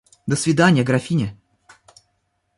[0.25, 1.37] До свиданья, графиня.